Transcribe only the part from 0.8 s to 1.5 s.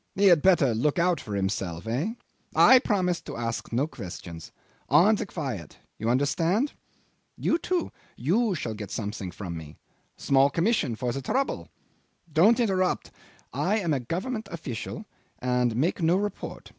out for